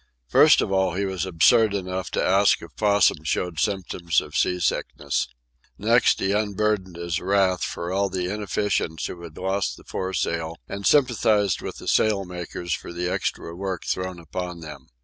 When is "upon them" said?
14.17-14.87